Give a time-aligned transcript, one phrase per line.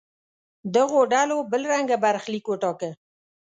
[0.75, 2.91] دغو ډلو بل رنګه برخلیک وټاکه.